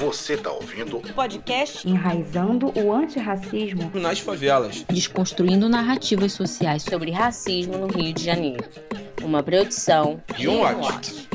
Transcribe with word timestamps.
Você 0.00 0.36
tá 0.36 0.50
ouvindo 0.50 0.96
o 0.96 1.14
podcast 1.14 1.88
Enraizando 1.88 2.72
o 2.76 2.92
Antirracismo 2.92 3.92
nas 3.94 4.18
Favelas, 4.18 4.84
desconstruindo 4.90 5.68
narrativas 5.68 6.32
sociais 6.32 6.82
sobre 6.82 7.12
racismo 7.12 7.78
no 7.78 7.86
Rio 7.86 8.12
de 8.12 8.24
Janeiro. 8.24 8.64
Uma 9.22 9.40
produção 9.40 10.20
e 10.36 10.48
um 10.48 10.62
watch. 10.62 11.28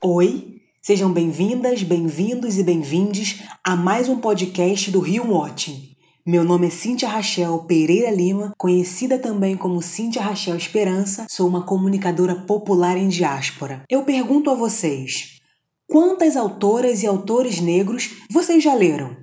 Oi, 0.00 0.60
sejam 0.80 1.12
bem-vindas, 1.12 1.82
bem-vindos 1.82 2.56
e 2.56 2.62
bem-vindes 2.62 3.42
a 3.64 3.74
mais 3.74 4.08
um 4.08 4.20
podcast 4.20 4.92
do 4.92 5.00
Rio 5.00 5.28
Watching. 5.28 5.91
Meu 6.24 6.44
nome 6.44 6.68
é 6.68 6.70
Cíntia 6.70 7.08
Rachel 7.08 7.64
Pereira 7.66 8.08
Lima, 8.08 8.52
conhecida 8.56 9.18
também 9.18 9.56
como 9.56 9.82
Cíntia 9.82 10.22
Rachel 10.22 10.54
Esperança, 10.54 11.26
sou 11.28 11.48
uma 11.48 11.66
comunicadora 11.66 12.36
popular 12.36 12.96
em 12.96 13.08
diáspora. 13.08 13.82
Eu 13.90 14.04
pergunto 14.04 14.48
a 14.48 14.54
vocês: 14.54 15.40
quantas 15.88 16.36
autoras 16.36 17.02
e 17.02 17.08
autores 17.08 17.60
negros 17.60 18.10
vocês 18.30 18.62
já 18.62 18.72
leram? 18.72 19.16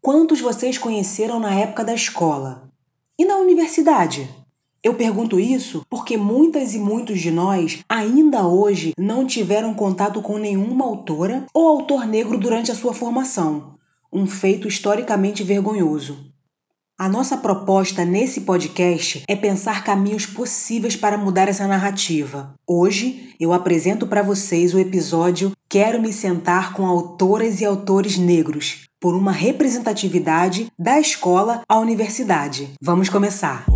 Quantos 0.00 0.40
vocês 0.40 0.76
conheceram 0.76 1.38
na 1.38 1.54
época 1.54 1.84
da 1.84 1.94
escola? 1.94 2.68
E 3.16 3.24
na 3.24 3.36
universidade? 3.36 4.28
Eu 4.82 4.94
pergunto 4.94 5.38
isso 5.38 5.86
porque 5.88 6.16
muitas 6.16 6.74
e 6.74 6.80
muitos 6.80 7.20
de 7.20 7.30
nós 7.30 7.78
ainda 7.88 8.44
hoje 8.44 8.92
não 8.98 9.24
tiveram 9.24 9.72
contato 9.72 10.20
com 10.20 10.36
nenhuma 10.36 10.84
autora 10.84 11.46
ou 11.54 11.68
autor 11.68 12.04
negro 12.04 12.36
durante 12.36 12.72
a 12.72 12.74
sua 12.74 12.92
formação 12.92 13.77
um 14.12 14.26
feito 14.26 14.66
historicamente 14.66 15.44
vergonhoso. 15.44 16.32
A 16.98 17.08
nossa 17.08 17.36
proposta 17.36 18.04
nesse 18.04 18.40
podcast 18.40 19.22
é 19.28 19.36
pensar 19.36 19.84
caminhos 19.84 20.26
possíveis 20.26 20.96
para 20.96 21.16
mudar 21.16 21.48
essa 21.48 21.66
narrativa. 21.66 22.54
Hoje 22.66 23.34
eu 23.38 23.52
apresento 23.52 24.06
para 24.06 24.22
vocês 24.22 24.74
o 24.74 24.78
episódio 24.78 25.52
Quero 25.68 26.00
me 26.00 26.12
sentar 26.12 26.72
com 26.72 26.86
autoras 26.86 27.60
e 27.60 27.64
autores 27.64 28.16
negros, 28.16 28.88
por 28.98 29.14
uma 29.14 29.30
representatividade 29.30 30.72
da 30.78 30.98
escola 30.98 31.62
à 31.68 31.78
universidade. 31.78 32.70
Vamos 32.80 33.08
começar. 33.08 33.66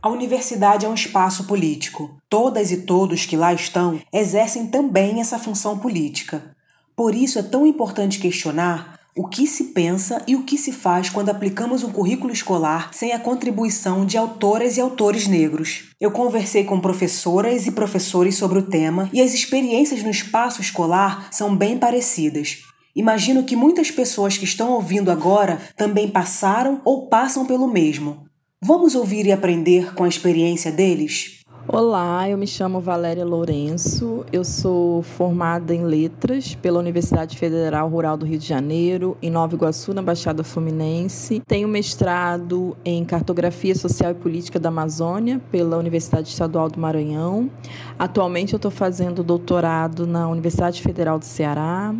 A 0.00 0.08
universidade 0.08 0.86
é 0.86 0.88
um 0.88 0.94
espaço 0.94 1.44
político. 1.44 2.16
Todas 2.28 2.70
e 2.70 2.82
todos 2.82 3.26
que 3.26 3.36
lá 3.36 3.52
estão 3.52 4.00
exercem 4.12 4.66
também 4.66 5.20
essa 5.20 5.38
função 5.38 5.78
política. 5.78 6.54
Por 6.98 7.14
isso 7.14 7.38
é 7.38 7.42
tão 7.42 7.64
importante 7.64 8.18
questionar 8.18 8.98
o 9.16 9.28
que 9.28 9.46
se 9.46 9.66
pensa 9.66 10.20
e 10.26 10.34
o 10.34 10.42
que 10.42 10.58
se 10.58 10.72
faz 10.72 11.08
quando 11.08 11.28
aplicamos 11.28 11.84
um 11.84 11.92
currículo 11.92 12.32
escolar 12.32 12.92
sem 12.92 13.12
a 13.12 13.20
contribuição 13.20 14.04
de 14.04 14.18
autoras 14.18 14.76
e 14.76 14.80
autores 14.80 15.28
negros. 15.28 15.90
Eu 16.00 16.10
conversei 16.10 16.64
com 16.64 16.80
professoras 16.80 17.68
e 17.68 17.70
professores 17.70 18.34
sobre 18.34 18.58
o 18.58 18.62
tema 18.62 19.08
e 19.12 19.20
as 19.20 19.32
experiências 19.32 20.02
no 20.02 20.10
espaço 20.10 20.60
escolar 20.60 21.28
são 21.30 21.54
bem 21.54 21.78
parecidas. 21.78 22.62
Imagino 22.96 23.44
que 23.44 23.54
muitas 23.54 23.92
pessoas 23.92 24.36
que 24.36 24.44
estão 24.44 24.72
ouvindo 24.72 25.08
agora 25.08 25.60
também 25.76 26.08
passaram 26.08 26.82
ou 26.84 27.06
passam 27.06 27.46
pelo 27.46 27.68
mesmo. 27.68 28.24
Vamos 28.60 28.96
ouvir 28.96 29.24
e 29.24 29.30
aprender 29.30 29.94
com 29.94 30.02
a 30.02 30.08
experiência 30.08 30.72
deles? 30.72 31.37
Olá, 31.70 32.26
eu 32.26 32.38
me 32.38 32.46
chamo 32.46 32.80
Valéria 32.80 33.26
Lourenço, 33.26 34.24
eu 34.32 34.42
sou 34.42 35.02
formada 35.02 35.74
em 35.74 35.84
Letras 35.84 36.54
pela 36.54 36.78
Universidade 36.78 37.36
Federal 37.36 37.90
Rural 37.90 38.16
do 38.16 38.24
Rio 38.24 38.38
de 38.38 38.46
Janeiro, 38.46 39.18
em 39.20 39.30
Nova 39.30 39.54
Iguaçu, 39.54 39.92
na 39.92 40.00
Baixada 40.00 40.42
Fluminense. 40.42 41.42
Tenho 41.46 41.68
mestrado 41.68 42.74
em 42.82 43.04
Cartografia 43.04 43.74
Social 43.74 44.12
e 44.12 44.14
Política 44.14 44.58
da 44.58 44.70
Amazônia 44.70 45.42
pela 45.52 45.76
Universidade 45.76 46.30
Estadual 46.30 46.70
do 46.70 46.80
Maranhão. 46.80 47.50
Atualmente 47.98 48.54
eu 48.54 48.56
estou 48.56 48.70
fazendo 48.70 49.22
doutorado 49.22 50.06
na 50.06 50.26
Universidade 50.26 50.80
Federal 50.80 51.18
do 51.18 51.26
Ceará 51.26 51.94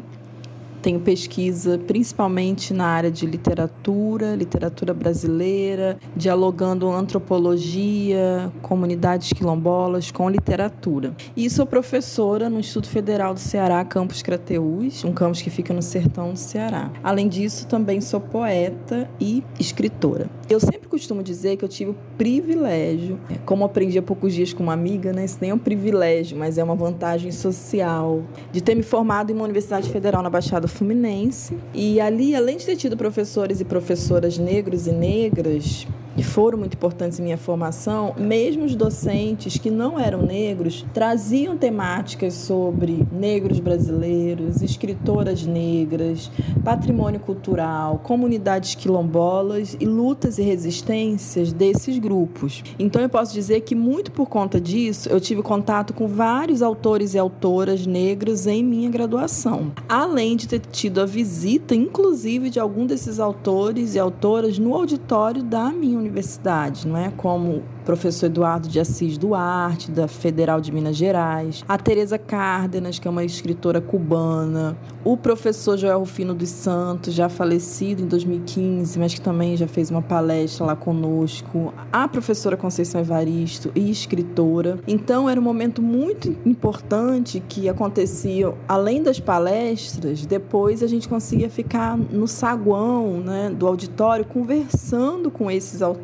tenho 0.82 1.00
pesquisa 1.00 1.78
principalmente 1.78 2.72
na 2.72 2.86
área 2.86 3.10
de 3.10 3.26
literatura, 3.26 4.34
literatura 4.34 4.94
brasileira, 4.94 5.98
dialogando 6.16 6.90
antropologia, 6.90 8.52
comunidades 8.62 9.32
quilombolas 9.32 10.10
com 10.10 10.28
literatura. 10.28 11.14
E 11.36 11.48
sou 11.50 11.66
professora 11.66 12.48
no 12.48 12.58
Instituto 12.58 12.88
Federal 12.88 13.34
do 13.34 13.40
Ceará, 13.40 13.84
campus 13.84 14.22
Crateús, 14.22 15.04
um 15.04 15.12
campus 15.12 15.42
que 15.42 15.50
fica 15.50 15.72
no 15.72 15.82
sertão 15.82 16.32
do 16.32 16.38
Ceará. 16.38 16.90
Além 17.02 17.28
disso, 17.28 17.66
também 17.66 18.00
sou 18.00 18.20
poeta 18.20 19.08
e 19.20 19.42
escritora. 19.58 20.28
Eu 20.48 20.60
sempre 20.60 20.88
costumo 20.88 21.22
dizer 21.22 21.56
que 21.56 21.64
eu 21.64 21.68
tive 21.68 21.90
o 21.90 21.96
privilégio, 22.16 23.18
como 23.44 23.64
aprendi 23.64 23.98
há 23.98 24.02
poucos 24.02 24.32
dias 24.32 24.52
com 24.52 24.62
uma 24.62 24.72
amiga, 24.72 25.12
né? 25.12 25.24
Isso 25.24 25.38
nem 25.40 25.50
é 25.50 25.54
um 25.54 25.58
privilégio, 25.58 26.38
mas 26.38 26.56
é 26.56 26.64
uma 26.64 26.74
vantagem 26.74 27.30
social, 27.30 28.22
de 28.50 28.62
ter 28.62 28.74
me 28.74 28.82
formado 28.82 29.30
em 29.30 29.34
uma 29.34 29.44
universidade 29.44 29.90
federal 29.90 30.22
na 30.22 30.30
Baixada 30.30 30.66
Fluminense. 30.78 31.58
E 31.74 32.00
ali, 32.00 32.36
além 32.36 32.56
de 32.56 32.64
ter 32.64 32.76
tido 32.76 32.96
professores 32.96 33.60
e 33.60 33.64
professoras 33.64 34.38
negros 34.38 34.86
e 34.86 34.92
negras, 34.92 35.88
e 36.18 36.22
foram 36.24 36.58
muito 36.58 36.74
importantes 36.74 37.20
em 37.20 37.22
minha 37.22 37.38
formação, 37.38 38.12
mesmo 38.18 38.64
os 38.64 38.74
docentes 38.74 39.56
que 39.56 39.70
não 39.70 39.96
eram 39.98 40.20
negros 40.20 40.84
traziam 40.92 41.56
temáticas 41.56 42.34
sobre 42.34 43.06
negros 43.12 43.60
brasileiros, 43.60 44.60
escritoras 44.60 45.46
negras, 45.46 46.28
patrimônio 46.64 47.20
cultural, 47.20 48.00
comunidades 48.02 48.74
quilombolas 48.74 49.76
e 49.78 49.86
lutas 49.86 50.38
e 50.38 50.42
resistências 50.42 51.52
desses 51.52 51.98
grupos. 51.98 52.64
Então 52.80 53.00
eu 53.00 53.08
posso 53.08 53.32
dizer 53.32 53.60
que 53.60 53.76
muito 53.76 54.10
por 54.10 54.28
conta 54.28 54.60
disso 54.60 55.08
eu 55.08 55.20
tive 55.20 55.40
contato 55.40 55.94
com 55.94 56.08
vários 56.08 56.62
autores 56.62 57.14
e 57.14 57.18
autoras 57.18 57.86
negros 57.86 58.48
em 58.48 58.64
minha 58.64 58.90
graduação, 58.90 59.70
além 59.88 60.36
de 60.36 60.48
ter 60.48 60.58
tido 60.58 61.00
a 61.00 61.06
visita, 61.06 61.76
inclusive, 61.76 62.50
de 62.50 62.58
algum 62.58 62.86
desses 62.86 63.20
autores 63.20 63.94
e 63.94 64.00
autoras 64.00 64.58
no 64.58 64.74
auditório 64.74 65.44
da 65.44 65.70
minha 65.70 65.96
universidade 65.96 66.07
universidade, 66.08 66.86
não 66.86 66.96
é? 66.96 67.12
Como 67.16 67.62
professor 67.84 68.26
Eduardo 68.26 68.68
de 68.68 68.78
Assis 68.78 69.16
Duarte, 69.16 69.90
da 69.90 70.06
Federal 70.06 70.60
de 70.60 70.70
Minas 70.70 70.96
Gerais, 70.96 71.64
a 71.66 71.78
Teresa 71.78 72.18
Cárdenas, 72.18 72.98
que 72.98 73.08
é 73.08 73.10
uma 73.10 73.24
escritora 73.24 73.80
cubana, 73.80 74.76
o 75.02 75.16
professor 75.16 75.78
Joel 75.78 76.00
Rufino 76.00 76.34
dos 76.34 76.50
Santos, 76.50 77.14
já 77.14 77.30
falecido 77.30 78.02
em 78.02 78.06
2015, 78.06 78.98
mas 78.98 79.14
que 79.14 79.20
também 79.20 79.56
já 79.56 79.66
fez 79.66 79.90
uma 79.90 80.02
palestra 80.02 80.66
lá 80.66 80.76
conosco, 80.76 81.72
a 81.90 82.06
professora 82.06 82.58
Conceição 82.58 83.00
Evaristo 83.00 83.72
e 83.74 83.90
escritora. 83.90 84.78
Então 84.86 85.28
era 85.28 85.40
um 85.40 85.42
momento 85.42 85.80
muito 85.80 86.36
importante 86.44 87.42
que 87.48 87.70
acontecia 87.70 88.52
além 88.68 89.02
das 89.02 89.18
palestras, 89.18 90.26
depois 90.26 90.82
a 90.82 90.86
gente 90.86 91.08
conseguia 91.08 91.48
ficar 91.48 91.96
no 91.96 92.28
saguão, 92.28 93.20
né, 93.20 93.50
do 93.50 93.66
auditório 93.66 94.26
conversando 94.26 95.30
com 95.30 95.50
esses 95.50 95.80
autores 95.80 95.97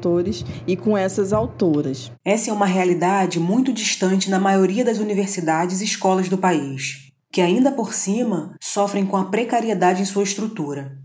e 0.66 0.76
com 0.76 0.96
essas 0.96 1.32
autoras 1.32 2.10
essa 2.24 2.50
é 2.50 2.52
uma 2.52 2.66
realidade 2.66 3.38
muito 3.38 3.72
distante 3.72 4.30
na 4.30 4.38
maioria 4.38 4.84
das 4.84 4.98
universidades 4.98 5.80
e 5.80 5.84
escolas 5.84 6.28
do 6.28 6.38
país, 6.38 7.10
que 7.30 7.40
ainda 7.40 7.70
por 7.70 7.92
cima 7.92 8.54
sofrem 8.60 9.06
com 9.06 9.16
a 9.16 9.26
precariedade 9.26 10.02
em 10.02 10.04
sua 10.04 10.22
estrutura. 10.22 10.98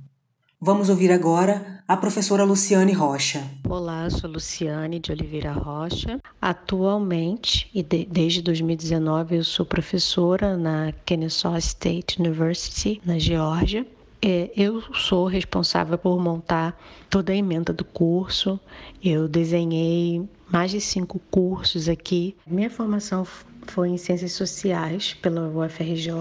Vamos 0.61 0.89
ouvir 0.89 1.11
agora 1.11 1.83
a 1.88 1.97
professora 1.97 2.44
Luciane 2.44 2.94
Rocha. 2.94 3.44
Olá, 3.67 4.09
sou 4.09 4.29
Luciane 4.29 5.00
de 5.00 5.11
Oliveira 5.11 5.51
Rocha. 5.51 6.19
Atualmente, 6.41 7.69
e 7.73 7.81
de, 7.81 8.06
desde 8.06 8.41
2019, 8.41 9.38
eu 9.38 9.44
sou 9.44 9.66
professora 9.66 10.57
na 10.57 10.91
Kennesaw 11.06 11.57
State 11.57 12.21
University, 12.21 13.01
na 13.06 13.17
Geórgia. 13.17 13.85
É, 14.22 14.52
eu 14.56 14.81
sou 14.94 15.28
responsável 15.28 15.97
por 15.97 16.19
montar 16.19 16.78
toda 17.09 17.31
a 17.31 17.35
emenda 17.35 17.72
do 17.72 17.85
curso. 17.85 18.59
Eu 19.03 19.28
desenhei 19.28 20.28
mais 20.50 20.72
de 20.72 20.81
cinco 20.81 21.19
cursos 21.31 21.88
aqui. 21.88 22.35
Minha 22.46 22.69
formação 22.69 23.25
foi 23.68 23.89
em 23.89 23.98
Ciências 23.98 24.33
Sociais 24.33 25.13
pela 25.13 25.48
UFRJ 25.48 26.12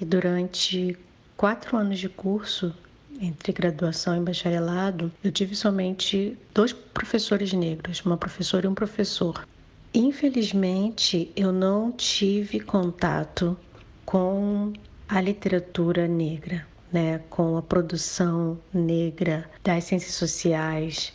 e 0.00 0.04
durante 0.04 0.98
quatro 1.36 1.76
anos 1.76 1.98
de 1.98 2.08
curso, 2.08 2.74
entre 3.20 3.52
graduação 3.52 4.16
e 4.16 4.20
bacharelado, 4.20 5.10
eu 5.24 5.32
tive 5.32 5.54
somente 5.54 6.36
dois 6.52 6.72
professores 6.72 7.52
negros, 7.52 8.04
uma 8.04 8.16
professora 8.16 8.66
e 8.66 8.68
um 8.68 8.74
professor. 8.74 9.46
Infelizmente, 9.94 11.30
eu 11.34 11.52
não 11.52 11.90
tive 11.90 12.60
contato 12.60 13.56
com 14.04 14.72
a 15.08 15.20
literatura 15.20 16.06
negra, 16.06 16.66
né, 16.92 17.20
com 17.30 17.56
a 17.56 17.62
produção 17.62 18.58
negra 18.72 19.48
das 19.62 19.84
ciências 19.84 20.14
sociais, 20.14 21.12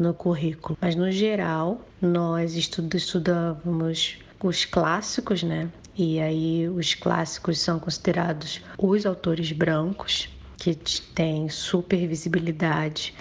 no 0.00 0.14
currículo. 0.14 0.78
Mas 0.80 0.96
no 0.96 1.12
geral, 1.12 1.86
nós 2.00 2.54
estudávamos 2.54 4.18
os 4.42 4.64
clássicos, 4.64 5.42
né? 5.42 5.68
E 5.96 6.18
aí 6.18 6.68
os 6.68 6.94
clássicos 6.94 7.58
são 7.60 7.78
considerados 7.78 8.62
os 8.78 9.04
autores 9.04 9.52
brancos, 9.52 10.30
que 10.56 10.74
têm 10.74 11.48
super 11.48 12.06
visibilidade 12.06 13.14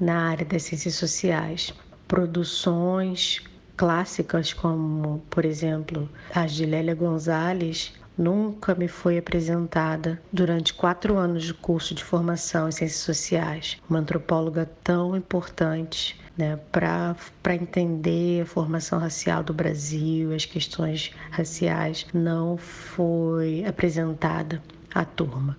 na 0.00 0.30
área 0.30 0.44
das 0.44 0.62
ciências 0.62 0.94
sociais. 0.94 1.72
Produções 2.08 3.42
clássicas, 3.76 4.52
como, 4.52 5.22
por 5.30 5.44
exemplo, 5.44 6.08
as 6.34 6.52
de 6.52 6.66
Lélia 6.66 6.94
Gonzalez, 6.94 7.92
nunca 8.16 8.74
me 8.74 8.88
foi 8.88 9.18
apresentada 9.18 10.20
durante 10.32 10.74
quatro 10.74 11.16
anos 11.16 11.44
de 11.44 11.54
curso 11.54 11.94
de 11.94 12.04
formação 12.04 12.68
em 12.68 12.72
ciências 12.72 13.00
sociais. 13.00 13.78
Uma 13.88 14.00
antropóloga 14.00 14.70
tão 14.82 15.16
importante 15.16 16.20
né, 16.36 16.58
para 16.70 17.16
entender 17.54 18.42
a 18.42 18.46
formação 18.46 18.98
racial 18.98 19.42
do 19.42 19.52
Brasil, 19.52 20.34
as 20.34 20.44
questões 20.44 21.12
raciais, 21.30 22.06
não 22.12 22.56
foi 22.56 23.64
apresentada 23.64 24.62
à 24.94 25.04
turma. 25.04 25.58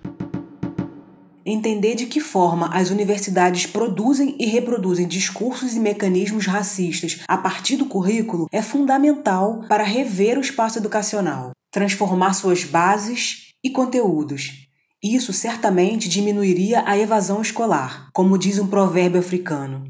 Entender 1.46 1.94
de 1.94 2.06
que 2.06 2.20
forma 2.20 2.68
as 2.74 2.88
universidades 2.88 3.66
produzem 3.66 4.34
e 4.38 4.46
reproduzem 4.46 5.06
discursos 5.06 5.74
e 5.74 5.80
mecanismos 5.80 6.46
racistas 6.46 7.20
a 7.28 7.36
partir 7.36 7.76
do 7.76 7.84
currículo 7.84 8.48
é 8.50 8.62
fundamental 8.62 9.62
para 9.68 9.84
rever 9.84 10.38
o 10.38 10.40
espaço 10.40 10.78
educacional, 10.78 11.52
transformar 11.74 12.34
suas 12.34 12.62
bases 12.62 13.48
e 13.62 13.68
conteúdos. 13.68 14.68
Isso 15.02 15.32
certamente 15.32 16.08
diminuiria 16.08 16.84
a 16.86 16.96
evasão 16.96 17.42
escolar, 17.42 18.10
como 18.12 18.38
diz 18.38 18.60
um 18.60 18.68
provérbio 18.68 19.18
africano. 19.18 19.82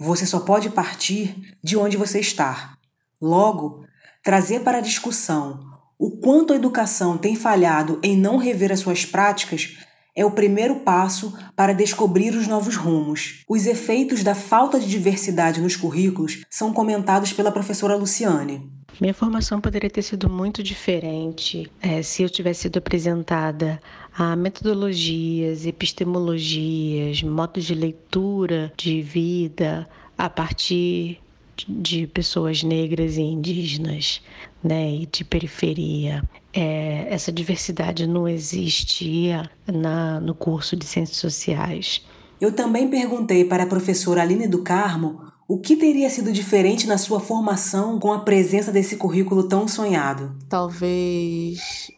Você 0.00 0.24
só 0.24 0.40
pode 0.40 0.70
partir 0.70 1.54
de 1.62 1.76
onde 1.76 1.98
você 1.98 2.18
está. 2.18 2.78
Logo, 3.20 3.84
trazer 4.24 4.60
para 4.60 4.78
a 4.78 4.80
discussão 4.80 5.60
o 5.98 6.18
quanto 6.18 6.54
a 6.54 6.56
educação 6.56 7.18
tem 7.18 7.36
falhado 7.36 8.00
em 8.02 8.16
não 8.16 8.38
rever 8.38 8.72
as 8.72 8.80
suas 8.80 9.04
práticas 9.04 9.76
é 10.16 10.24
o 10.24 10.30
primeiro 10.30 10.76
passo 10.76 11.36
para 11.54 11.74
descobrir 11.74 12.34
os 12.34 12.46
novos 12.46 12.74
rumos. 12.74 13.44
Os 13.46 13.66
efeitos 13.66 14.24
da 14.24 14.34
falta 14.34 14.80
de 14.80 14.88
diversidade 14.88 15.60
nos 15.60 15.76
currículos 15.76 16.42
são 16.48 16.72
comentados 16.72 17.34
pela 17.34 17.52
professora 17.52 17.96
Luciane. 17.96 18.77
Minha 19.00 19.14
formação 19.14 19.60
poderia 19.60 19.88
ter 19.88 20.02
sido 20.02 20.28
muito 20.28 20.60
diferente 20.60 21.70
é, 21.80 22.02
se 22.02 22.24
eu 22.24 22.28
tivesse 22.28 22.62
sido 22.62 22.78
apresentada 22.78 23.80
a 24.16 24.34
metodologias, 24.34 25.64
epistemologias, 25.64 27.22
modos 27.22 27.64
de 27.64 27.74
leitura 27.76 28.72
de 28.76 29.00
vida 29.00 29.88
a 30.16 30.28
partir 30.28 31.20
de 31.68 32.08
pessoas 32.08 32.64
negras 32.64 33.16
e 33.16 33.22
indígenas, 33.22 34.20
né, 34.62 34.92
e 34.92 35.06
de 35.06 35.24
periferia. 35.24 36.22
É, 36.52 37.06
essa 37.08 37.30
diversidade 37.30 38.04
não 38.04 38.28
existia 38.28 39.48
na, 39.64 40.18
no 40.18 40.34
curso 40.34 40.74
de 40.74 40.84
Ciências 40.84 41.18
Sociais. 41.18 42.04
Eu 42.40 42.52
também 42.52 42.88
perguntei 42.88 43.44
para 43.44 43.62
a 43.62 43.66
professora 43.66 44.22
Aline 44.22 44.48
do 44.48 44.62
Carmo 44.62 45.37
o 45.48 45.58
que 45.58 45.74
teria 45.76 46.10
sido 46.10 46.30
diferente 46.30 46.86
na 46.86 46.98
sua 46.98 47.20
formação 47.20 47.98
com 47.98 48.12
a 48.12 48.20
presença 48.20 48.70
desse 48.70 48.96
currículo 48.96 49.48
tão 49.48 49.66
sonhado. 49.66 50.36
Talvez 50.46 51.90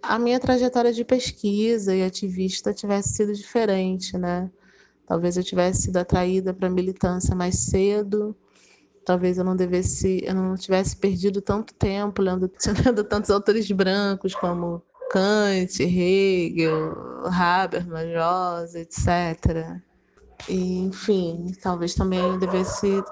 a 0.00 0.20
minha 0.20 0.38
trajetória 0.38 0.92
de 0.92 1.04
pesquisa 1.04 1.96
e 1.96 2.04
ativista 2.04 2.72
tivesse 2.72 3.14
sido 3.14 3.34
diferente, 3.34 4.16
né? 4.16 4.48
Talvez 5.04 5.36
eu 5.36 5.42
tivesse 5.42 5.82
sido 5.82 5.96
atraída 5.96 6.54
para 6.54 6.68
a 6.68 6.70
militância 6.70 7.34
mais 7.34 7.58
cedo, 7.58 8.36
talvez 9.04 9.36
eu 9.36 9.44
não 9.44 9.56
devesse, 9.56 10.20
eu 10.24 10.34
não 10.34 10.54
tivesse 10.54 10.96
perdido 10.96 11.42
tanto 11.42 11.74
tempo 11.74 12.22
lendo, 12.22 12.48
lendo 12.84 13.02
tantos 13.02 13.30
autores 13.30 13.68
brancos 13.72 14.32
como 14.32 14.80
Kant, 15.10 15.82
Hegel, 15.82 16.94
Habermas, 17.24 18.06
Rosa, 18.14 18.78
etc. 18.78 19.80
E, 20.48 20.78
enfim, 20.78 21.52
talvez 21.62 21.94
também 21.94 22.20
eu 22.20 22.38
devesse, 22.38 23.02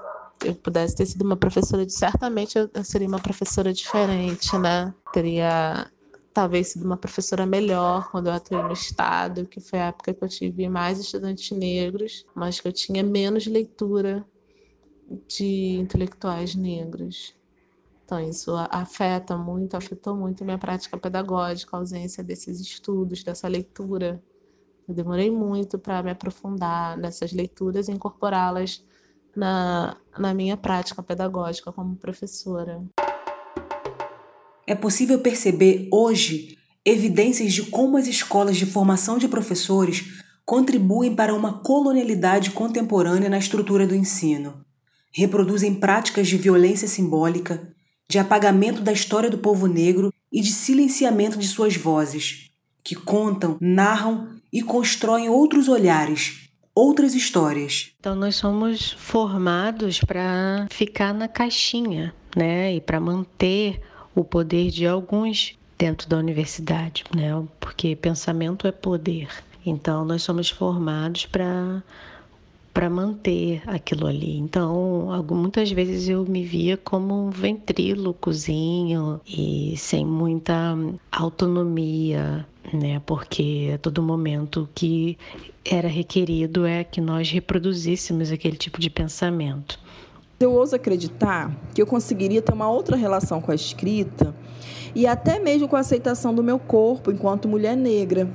eu 0.43 0.55
pudesse 0.55 0.95
ter 0.95 1.05
sido 1.05 1.23
uma 1.23 1.35
professora 1.35 1.85
de, 1.85 1.93
certamente 1.93 2.57
eu, 2.57 2.69
eu 2.73 2.83
seria 2.83 3.07
uma 3.07 3.19
professora 3.19 3.73
diferente, 3.73 4.57
né? 4.57 4.93
Teria 5.11 5.89
talvez 6.33 6.67
sido 6.67 6.83
uma 6.85 6.97
professora 6.97 7.45
melhor 7.45 8.11
quando 8.11 8.27
eu 8.27 8.33
atuei 8.33 8.61
no 8.61 8.73
Estado, 8.73 9.45
que 9.45 9.61
foi 9.61 9.79
a 9.79 9.85
época 9.85 10.13
que 10.13 10.23
eu 10.23 10.27
tive 10.27 10.67
mais 10.67 10.99
estudantes 10.99 11.57
negros, 11.57 12.25
mas 12.35 12.59
que 12.59 12.67
eu 12.67 12.73
tinha 12.73 13.01
menos 13.01 13.47
leitura 13.47 14.25
de 15.27 15.77
intelectuais 15.79 16.53
negros. 16.53 17.33
Então, 18.03 18.19
isso 18.19 18.53
afeta 18.69 19.35
muito, 19.37 19.75
afetou 19.75 20.15
muito 20.15 20.43
a 20.43 20.45
minha 20.45 20.57
prática 20.57 20.97
pedagógica, 20.97 21.75
a 21.75 21.79
ausência 21.79 22.23
desses 22.23 22.59
estudos, 22.59 23.23
dessa 23.23 23.47
leitura. 23.47 24.21
Eu 24.87 24.93
demorei 24.93 25.31
muito 25.31 25.79
para 25.79 26.03
me 26.03 26.11
aprofundar 26.11 26.97
nessas 26.97 27.31
leituras 27.33 27.87
e 27.87 27.91
incorporá-las 27.91 28.83
na, 29.35 29.97
na 30.17 30.33
minha 30.33 30.55
prática 30.55 31.01
pedagógica 31.01 31.71
como 31.71 31.95
professora. 31.95 32.83
É 34.67 34.75
possível 34.75 35.19
perceber 35.19 35.89
hoje 35.91 36.57
evidências 36.83 37.53
de 37.53 37.63
como 37.63 37.97
as 37.97 38.07
escolas 38.07 38.57
de 38.57 38.65
formação 38.65 39.17
de 39.17 39.27
professores 39.27 40.23
contribuem 40.45 41.15
para 41.15 41.33
uma 41.33 41.61
colonialidade 41.63 42.51
contemporânea 42.51 43.29
na 43.29 43.39
estrutura 43.39 43.87
do 43.87 43.95
ensino 43.95 44.65
reproduzem 45.15 45.73
práticas 45.73 46.27
de 46.27 46.35
violência 46.35 46.89
simbólica, 46.89 47.73
de 48.09 48.19
apagamento 48.19 48.81
da 48.81 48.91
história 48.91 49.29
do 49.29 49.37
povo 49.37 49.65
negro 49.65 50.13
e 50.29 50.41
de 50.41 50.51
silenciamento 50.51 51.39
de 51.39 51.47
suas 51.47 51.77
vozes, 51.77 52.51
que 52.85 52.93
contam, 52.95 53.57
narram 53.59 54.27
e 54.53 54.61
constroem 54.61 55.27
outros 55.27 55.67
olhares, 55.67 56.47
outras 56.73 57.15
histórias. 57.15 57.91
Então 57.99 58.15
nós 58.15 58.35
somos 58.35 58.91
formados 58.91 59.99
para 59.99 60.67
ficar 60.69 61.11
na 61.11 61.27
caixinha, 61.27 62.13
né, 62.37 62.75
e 62.75 62.79
para 62.79 62.99
manter 62.99 63.81
o 64.13 64.23
poder 64.23 64.69
de 64.69 64.85
alguns 64.85 65.57
dentro 65.77 66.07
da 66.07 66.17
universidade, 66.17 67.03
né? 67.13 67.31
Porque 67.59 67.95
pensamento 67.95 68.67
é 68.67 68.71
poder. 68.71 69.27
Então 69.65 70.05
nós 70.05 70.21
somos 70.21 70.49
formados 70.49 71.25
para 71.25 71.83
para 72.73 72.89
manter 72.89 73.63
aquilo 73.67 74.05
ali. 74.05 74.37
Então, 74.37 75.07
muitas 75.31 75.71
vezes 75.71 76.09
eu 76.09 76.25
me 76.25 76.43
via 76.43 76.75
como 76.75 77.27
um 77.27 77.29
ventrílocozinho 77.29 79.21
e 79.25 79.75
sem 79.77 80.05
muita 80.05 80.77
autonomia, 81.09 82.45
né? 82.73 83.01
Porque 83.05 83.71
a 83.73 83.77
todo 83.77 84.01
momento 84.01 84.69
que 84.73 85.17
era 85.63 85.87
requerido 85.87 86.65
é 86.65 86.83
que 86.83 87.01
nós 87.01 87.29
reproduzíssemos 87.31 88.31
aquele 88.31 88.57
tipo 88.57 88.79
de 88.79 88.89
pensamento. 88.89 89.79
Eu 90.39 90.51
ouso 90.51 90.75
acreditar 90.75 91.55
que 91.73 91.81
eu 91.81 91.87
conseguiria 91.87 92.41
ter 92.41 92.53
uma 92.53 92.69
outra 92.69 92.95
relação 92.95 93.41
com 93.41 93.51
a 93.51 93.55
escrita 93.55 94.35
e 94.93 95.07
até 95.07 95.39
mesmo 95.39 95.67
com 95.67 95.75
a 95.75 95.79
aceitação 95.79 96.33
do 96.33 96.43
meu 96.43 96.59
corpo 96.59 97.11
enquanto 97.11 97.47
mulher 97.47 97.75
negra 97.75 98.29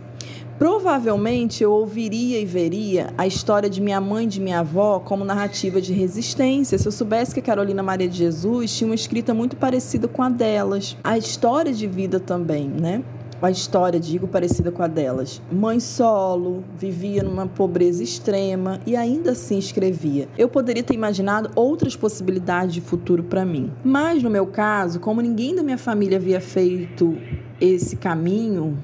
Provavelmente 0.61 1.63
eu 1.63 1.73
ouviria 1.73 2.39
e 2.39 2.45
veria 2.45 3.15
a 3.17 3.27
história 3.27 3.71
de 3.71 3.81
minha 3.81 3.99
mãe 3.99 4.27
e 4.27 4.29
de 4.29 4.43
minha 4.43 4.61
avó 4.61 5.01
como 5.01 5.25
narrativa 5.25 5.81
de 5.81 5.95
resistência, 5.95 6.77
se 6.77 6.87
eu 6.87 6.93
soubesse 6.93 7.33
que 7.33 7.41
a 7.41 7.43
Carolina 7.43 7.83
Maria 7.83 8.07
de 8.07 8.19
Jesus 8.19 8.77
tinha 8.77 8.87
uma 8.87 8.95
escrita 8.95 9.33
muito 9.33 9.57
parecida 9.57 10.07
com 10.07 10.23
a 10.23 10.29
delas. 10.29 10.99
A 11.03 11.17
história 11.17 11.73
de 11.73 11.87
vida 11.87 12.21
também, 12.21 12.69
né? 12.69 13.03
A 13.47 13.51
história, 13.51 13.99
digo, 13.99 14.29
parecida 14.29 14.71
com 14.71 14.83
a 14.83 14.87
delas. 14.87 15.41
Mãe 15.51 15.81
solo, 15.81 16.63
vivia 16.77 17.23
numa 17.23 17.47
pobreza 17.47 18.03
extrema 18.03 18.81
e 18.87 18.97
ainda 18.97 19.33
assim 19.33 19.59
escrevia. 19.59 20.29
Eu 20.37 20.49
poderia 20.49 20.83
ter 20.83 20.95
imaginado 20.95 21.51
outras 21.55 21.97
possibilidades 21.97 22.75
de 22.75 22.81
futuro 22.81 23.23
para 23.23 23.45
mim. 23.45 23.73
Mas 23.85 24.23
no 24.23 24.31
meu 24.31 24.47
caso, 24.47 25.01
como 25.01 25.21
ninguém 25.21 25.55
da 25.55 25.63
minha 25.63 25.79
família 25.79 26.19
havia 26.19 26.41
feito 26.41 27.17
esse 27.61 27.97
caminho, 27.97 28.77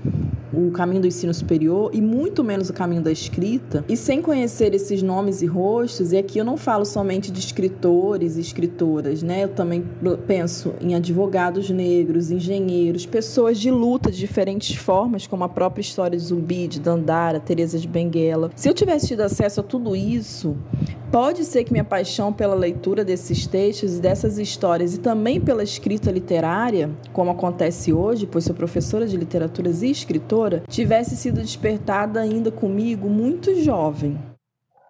o 0.53 0.71
caminho 0.71 1.03
do 1.03 1.07
ensino 1.07 1.35
superior 1.35 1.91
e 1.93 2.01
muito 2.01 2.43
menos 2.43 2.71
o 2.71 2.73
caminho 2.73 3.03
da 3.03 3.13
escrita, 3.13 3.85
e 3.89 3.97
sem 3.97 4.23
conhecer 4.23 4.75
esses 4.75 5.03
nomes 5.03 5.43
e 5.43 5.47
rostos, 5.47 6.13
e 6.13 6.17
aqui 6.17 6.39
eu 6.39 6.45
não 6.45 6.57
falo 6.57 6.85
somente 6.85 7.31
de 7.31 7.41
escritores 7.41 8.37
e 8.37 8.41
escritoras, 8.41 9.23
né? 9.23 9.45
Eu 9.45 9.49
também 9.49 9.85
penso 10.27 10.75
em 10.81 10.95
advogados 10.95 11.69
negros, 11.69 12.31
engenheiros, 12.31 13.05
pessoas 13.05 13.59
de 13.59 13.71
luta 13.71 14.11
de 14.11 14.19
diferentes 14.19 14.77
formas, 14.77 15.27
como 15.27 15.45
a 15.45 15.49
própria 15.49 15.83
história 15.83 16.17
de 16.17 16.25
Zumbi, 16.25 16.69
de 16.69 16.81
Dandara, 16.81 17.39
Teresa 17.39 17.79
de 17.79 17.89
Benguela. 17.89 18.51
Se 18.57 18.69
eu 18.69 18.75
tivesse 18.75 19.09
tido 19.09 19.21
acesso 19.21 19.61
a 19.61 19.63
tudo 19.63 19.95
isso, 19.95 20.57
pode 21.13 21.45
ser 21.45 21.65
que 21.65 21.73
minha 21.73 21.85
paixão 21.85 22.33
pela 22.33 22.55
leitura 22.55 23.05
desses 23.05 23.47
textos 23.47 23.97
e 23.97 24.01
dessas 24.01 24.39
histórias 24.39 24.95
e 24.95 25.01
também 25.01 25.41
pela 25.41 25.63
escrita 25.63 26.11
literária, 26.11 26.91
como 27.13 27.31
acontece 27.31 27.93
hoje, 27.93 28.27
pois 28.27 28.45
sou 28.45 28.55
professora 28.67 29.07
de 29.07 29.17
literaturas 29.17 29.81
e 29.81 29.91
escritora, 29.91 30.65
tivesse 30.69 31.17
sido 31.17 31.41
despertada 31.41 32.21
ainda 32.21 32.51
comigo 32.51 33.09
muito 33.09 33.55
jovem. 33.63 34.19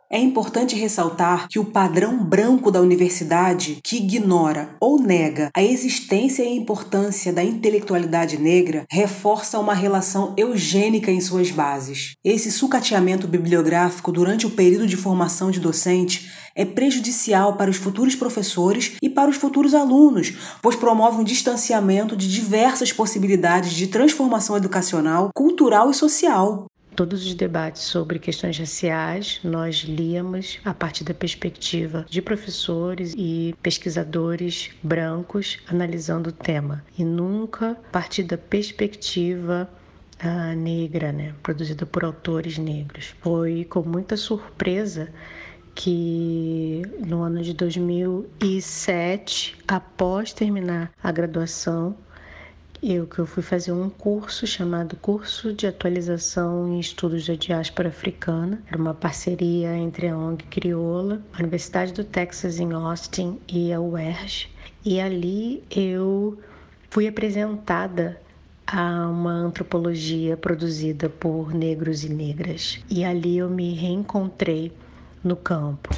É 0.08 0.20
importante 0.20 0.76
ressaltar 0.76 1.48
que 1.48 1.58
o 1.58 1.64
padrão 1.64 2.22
branco 2.22 2.70
da 2.70 2.80
universidade, 2.80 3.80
que 3.82 3.96
ignora 3.96 4.70
ou 4.78 5.00
nega 5.00 5.50
a 5.52 5.60
existência 5.60 6.44
e 6.44 6.56
importância 6.56 7.32
da 7.32 7.42
intelectualidade 7.42 8.38
negra, 8.38 8.84
reforça 8.88 9.58
uma 9.58 9.75
relação 9.75 10.32
eugênica 10.36 11.10
em 11.10 11.20
suas 11.20 11.50
bases. 11.50 12.14
Esse 12.25 12.52
sucateamento 12.52 13.26
bibliográfico 13.26 14.12
durante 14.12 14.46
o 14.46 14.50
período 14.50 14.86
de 14.86 14.96
formação 14.96 15.50
de 15.50 15.58
docente 15.58 16.30
é 16.54 16.64
prejudicial 16.64 17.56
para 17.56 17.70
os 17.70 17.76
futuros 17.76 18.14
professores 18.14 18.92
e 19.02 19.10
para 19.10 19.28
os 19.28 19.36
futuros 19.36 19.75
alunos, 19.75 20.32
pois 20.62 20.76
promove 20.76 21.20
um 21.20 21.25
distanciamento 21.25 22.16
de 22.16 22.32
diversas 22.32 22.92
possibilidades 22.92 23.72
de 23.72 23.88
transformação 23.88 24.56
educacional, 24.56 25.30
cultural 25.34 25.90
e 25.90 25.94
social. 25.94 26.66
Todos 26.96 27.24
os 27.26 27.34
debates 27.34 27.82
sobre 27.82 28.18
questões 28.18 28.58
raciais 28.58 29.38
nós 29.44 29.80
líamos 29.80 30.58
a 30.64 30.72
partir 30.72 31.04
da 31.04 31.12
perspectiva 31.12 32.06
de 32.08 32.22
professores 32.22 33.12
e 33.14 33.54
pesquisadores 33.62 34.70
brancos 34.82 35.58
analisando 35.68 36.30
o 36.30 36.32
tema 36.32 36.82
e 36.98 37.04
nunca 37.04 37.72
a 37.72 37.90
partir 37.92 38.22
da 38.22 38.38
perspectiva 38.38 39.68
uh, 40.24 40.56
negra, 40.56 41.12
né, 41.12 41.34
produzida 41.42 41.84
por 41.84 42.02
autores 42.02 42.56
negros. 42.56 43.14
Foi 43.20 43.64
com 43.64 43.82
muita 43.82 44.16
surpresa 44.16 45.10
que 45.74 46.80
no 47.06 47.20
ano 47.20 47.42
de 47.42 47.52
2007, 47.52 49.58
após 49.68 50.32
terminar 50.32 50.90
a 51.02 51.12
graduação, 51.12 51.94
eu 52.83 53.06
que 53.06 53.18
eu 53.18 53.26
fui 53.26 53.42
fazer 53.42 53.73
um 53.73 53.88
curso 53.88 54.47
chamado 54.47 54.97
Curso 54.97 55.52
de 55.52 55.66
Atualização 55.66 56.68
em 56.68 56.80
Estudos 56.80 57.26
da 57.26 57.35
Diáspora 57.35 57.88
Africana. 57.88 58.62
Era 58.68 58.80
uma 58.80 58.95
parceria 58.95 59.76
entre 59.76 60.09
a 60.09 60.16
ONG 60.16 60.45
Crioula, 60.45 61.23
a 61.33 61.38
Universidade 61.38 61.92
do 61.92 62.04
Texas 62.04 62.61
em 62.61 62.73
Austin 62.73 63.38
e 63.49 63.73
a 63.73 63.80
UERJ. 63.80 64.49
E 64.85 65.00
ali 65.00 65.64
eu 65.71 66.38
fui 66.90 67.09
apresentada 67.09 68.21
a 68.66 69.09
uma 69.09 69.33
antropologia 69.33 70.37
produzida 70.37 71.09
por 71.09 71.54
negros 71.54 72.04
e 72.04 72.09
negras. 72.09 72.80
E 72.90 73.04
ali 73.04 73.38
eu 73.38 73.49
me 73.49 73.75
reencontrei 73.75 74.73
no 75.23 75.37
campo. 75.37 75.90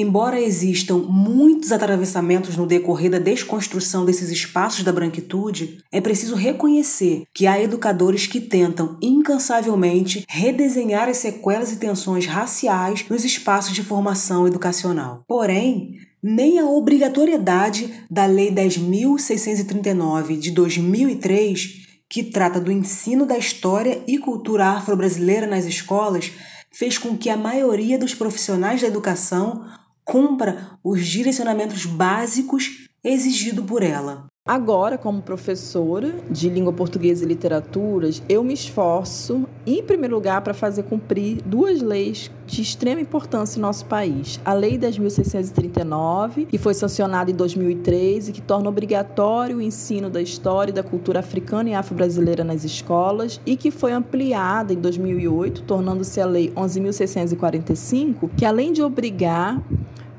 Embora 0.00 0.40
existam 0.40 0.96
muitos 0.96 1.72
atravessamentos 1.72 2.56
no 2.56 2.66
decorrer 2.66 3.10
da 3.10 3.18
desconstrução 3.18 4.06
desses 4.06 4.30
espaços 4.30 4.82
da 4.82 4.90
branquitude, 4.90 5.84
é 5.92 6.00
preciso 6.00 6.34
reconhecer 6.34 7.24
que 7.34 7.46
há 7.46 7.60
educadores 7.60 8.26
que 8.26 8.40
tentam 8.40 8.96
incansavelmente 9.02 10.24
redesenhar 10.26 11.06
as 11.06 11.18
sequelas 11.18 11.70
e 11.70 11.76
tensões 11.76 12.24
raciais 12.24 13.04
nos 13.10 13.26
espaços 13.26 13.74
de 13.74 13.82
formação 13.82 14.46
educacional. 14.46 15.22
Porém, 15.28 15.98
nem 16.22 16.58
a 16.58 16.64
obrigatoriedade 16.64 17.92
da 18.10 18.24
Lei 18.24 18.50
10.639 18.50 20.38
de 20.38 20.50
2003, 20.50 21.88
que 22.08 22.22
trata 22.22 22.58
do 22.58 22.72
ensino 22.72 23.26
da 23.26 23.36
história 23.36 24.02
e 24.06 24.16
cultura 24.16 24.68
afro-brasileira 24.68 25.46
nas 25.46 25.66
escolas, 25.66 26.32
fez 26.72 26.96
com 26.96 27.18
que 27.18 27.28
a 27.28 27.36
maioria 27.36 27.98
dos 27.98 28.14
profissionais 28.14 28.80
da 28.80 28.86
educação 28.86 29.62
cumpra 30.10 30.76
os 30.82 31.06
direcionamentos 31.06 31.86
básicos 31.86 32.88
exigidos 33.04 33.64
por 33.64 33.80
ela. 33.80 34.26
Agora, 34.44 34.98
como 34.98 35.22
professora 35.22 36.12
de 36.28 36.48
língua 36.48 36.72
portuguesa 36.72 37.24
e 37.24 37.28
literaturas, 37.28 38.20
eu 38.28 38.42
me 38.42 38.52
esforço, 38.52 39.46
em 39.64 39.80
primeiro 39.80 40.16
lugar, 40.16 40.40
para 40.40 40.52
fazer 40.52 40.82
cumprir 40.82 41.40
duas 41.46 41.80
leis 41.80 42.28
de 42.46 42.60
extrema 42.60 43.00
importância 43.00 43.58
em 43.58 43.62
nosso 43.62 43.84
país. 43.84 44.40
A 44.44 44.52
Lei 44.52 44.76
10.639, 44.76 46.46
que 46.46 46.58
foi 46.58 46.74
sancionada 46.74 47.30
em 47.30 47.34
2003 47.34 48.30
e 48.30 48.32
que 48.32 48.40
torna 48.40 48.68
obrigatório 48.68 49.58
o 49.58 49.62
ensino 49.62 50.10
da 50.10 50.20
história 50.20 50.72
e 50.72 50.74
da 50.74 50.82
cultura 50.82 51.20
africana 51.20 51.70
e 51.70 51.74
afro-brasileira 51.74 52.42
nas 52.42 52.64
escolas, 52.64 53.40
e 53.46 53.56
que 53.56 53.70
foi 53.70 53.92
ampliada 53.92 54.72
em 54.72 54.80
2008, 54.80 55.62
tornando-se 55.62 56.20
a 56.20 56.26
Lei 56.26 56.50
11.645, 56.56 58.30
que 58.36 58.44
além 58.44 58.72
de 58.72 58.82
obrigar 58.82 59.62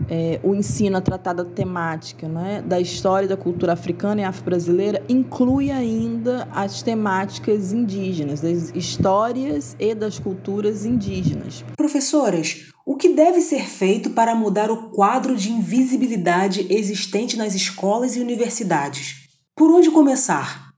é, 0.09 0.39
o 0.43 0.53
ensino 0.55 0.97
a 0.97 1.01
tratar 1.01 1.33
da 1.33 1.45
temática 1.45 2.27
né, 2.27 2.63
da 2.65 2.79
história 2.79 3.25
e 3.25 3.29
da 3.29 3.37
cultura 3.37 3.73
africana 3.73 4.21
e 4.21 4.23
afro-brasileira 4.23 5.03
inclui 5.07 5.71
ainda 5.71 6.47
as 6.51 6.81
temáticas 6.81 7.73
indígenas, 7.73 8.41
das 8.41 8.71
histórias 8.75 9.75
e 9.79 9.93
das 9.93 10.19
culturas 10.19 10.85
indígenas. 10.85 11.63
Professoras, 11.75 12.71
o 12.85 12.95
que 12.95 13.09
deve 13.09 13.41
ser 13.41 13.67
feito 13.67 14.09
para 14.11 14.35
mudar 14.35 14.71
o 14.71 14.89
quadro 14.91 15.35
de 15.35 15.51
invisibilidade 15.51 16.67
existente 16.73 17.37
nas 17.37 17.53
escolas 17.55 18.15
e 18.15 18.19
universidades? 18.19 19.29
Por 19.55 19.71
onde 19.71 19.91
começar? 19.91 20.71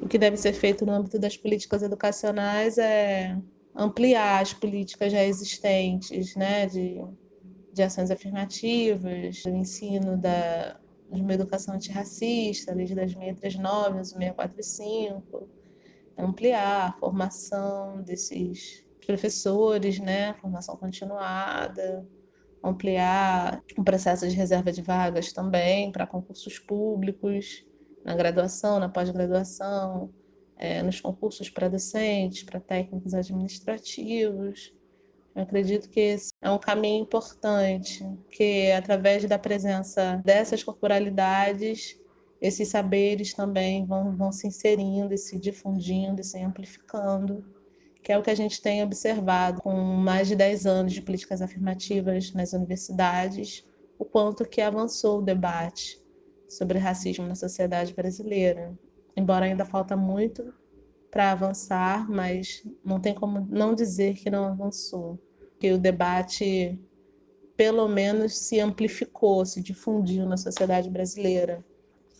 O 0.00 0.08
que 0.08 0.18
deve 0.18 0.36
ser 0.36 0.52
feito 0.52 0.84
no 0.84 0.92
âmbito 0.92 1.18
das 1.18 1.36
políticas 1.36 1.82
educacionais 1.82 2.78
é 2.78 3.36
ampliar 3.74 4.40
as 4.40 4.52
políticas 4.52 5.12
já 5.12 5.22
existentes, 5.22 6.34
né, 6.34 6.66
de 6.66 7.00
de 7.76 7.82
ações 7.82 8.10
afirmativas, 8.10 9.42
do 9.42 9.50
ensino 9.50 10.16
da, 10.16 10.80
de 11.12 11.20
uma 11.20 11.34
educação 11.34 11.74
antirracista, 11.74 12.74
desde 12.74 12.94
639, 12.94 14.02
645, 14.02 15.46
ampliar 16.16 16.88
a 16.88 16.92
formação 16.98 18.00
desses 18.00 18.82
professores, 19.04 19.98
né, 19.98 20.32
formação 20.40 20.74
continuada, 20.74 22.08
ampliar 22.64 23.62
o 23.76 23.84
processo 23.84 24.26
de 24.26 24.34
reserva 24.34 24.72
de 24.72 24.80
vagas 24.80 25.30
também 25.30 25.92
para 25.92 26.06
concursos 26.06 26.58
públicos, 26.58 27.62
na 28.02 28.16
graduação, 28.16 28.80
na 28.80 28.88
pós-graduação, 28.88 30.08
é, 30.56 30.82
nos 30.82 30.98
concursos 30.98 31.50
para 31.50 31.68
docentes, 31.68 32.42
para 32.42 32.58
técnicos 32.58 33.12
administrativos, 33.12 34.72
eu 35.36 35.42
acredito 35.42 35.90
que 35.90 36.00
esse 36.00 36.32
é 36.40 36.50
um 36.50 36.58
caminho 36.58 37.02
importante, 37.02 38.02
que 38.30 38.72
através 38.72 39.22
da 39.26 39.38
presença 39.38 40.22
dessas 40.24 40.64
corporalidades, 40.64 42.00
esses 42.40 42.68
saberes 42.68 43.34
também 43.34 43.84
vão, 43.84 44.16
vão 44.16 44.32
se 44.32 44.46
inserindo 44.46 45.12
e 45.12 45.18
se 45.18 45.38
difundindo 45.38 46.22
e 46.22 46.24
se 46.24 46.38
amplificando, 46.38 47.44
que 48.02 48.10
é 48.10 48.18
o 48.18 48.22
que 48.22 48.30
a 48.30 48.34
gente 48.34 48.62
tem 48.62 48.82
observado 48.82 49.60
com 49.60 49.74
mais 49.74 50.26
de 50.26 50.34
10 50.34 50.64
anos 50.64 50.94
de 50.94 51.02
políticas 51.02 51.42
afirmativas 51.42 52.32
nas 52.32 52.54
universidades, 52.54 53.62
o 53.98 54.06
quanto 54.06 54.48
que 54.48 54.62
avançou 54.62 55.18
o 55.18 55.22
debate 55.22 56.02
sobre 56.48 56.78
racismo 56.78 57.26
na 57.26 57.34
sociedade 57.34 57.92
brasileira. 57.92 58.74
Embora 59.14 59.44
ainda 59.44 59.66
falta 59.66 59.94
muito 59.98 60.54
para 61.10 61.32
avançar, 61.32 62.08
mas 62.10 62.66
não 62.82 62.98
tem 62.98 63.14
como 63.14 63.46
não 63.50 63.74
dizer 63.74 64.14
que 64.14 64.30
não 64.30 64.46
avançou 64.46 65.25
que 65.66 65.72
o 65.72 65.78
debate 65.78 66.78
pelo 67.56 67.88
menos 67.88 68.38
se 68.38 68.60
amplificou, 68.60 69.44
se 69.44 69.60
difundiu 69.60 70.24
na 70.26 70.36
sociedade 70.36 70.88
brasileira. 70.88 71.64